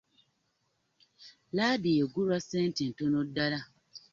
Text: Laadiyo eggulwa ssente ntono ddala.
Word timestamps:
Laadiyo 1.55 2.03
eggulwa 2.05 2.37
ssente 2.41 2.83
ntono 2.91 3.19
ddala. 3.27 3.59